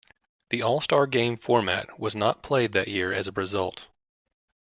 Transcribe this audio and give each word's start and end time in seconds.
The 0.49 0.63
all-star 0.63 1.05
game 1.05 1.37
format 1.37 1.99
was 1.99 2.15
not 2.15 2.41
played 2.41 2.71
that 2.71 2.87
year 2.87 3.13
as 3.13 3.27
a 3.27 3.31
result. 3.31 3.87